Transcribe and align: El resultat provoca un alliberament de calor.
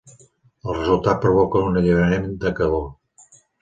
El 0.69 0.77
resultat 0.77 1.21
provoca 1.27 1.63
un 1.69 1.79
alliberament 1.85 2.29
de 2.47 2.57
calor. 2.63 2.87